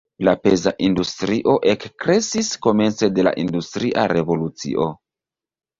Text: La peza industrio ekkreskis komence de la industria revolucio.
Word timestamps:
La 0.27 0.31
peza 0.45 0.71
industrio 0.87 1.55
ekkreskis 1.73 2.49
komence 2.67 3.13
de 3.19 3.29
la 3.29 3.37
industria 3.45 4.11
revolucio. 4.19 4.91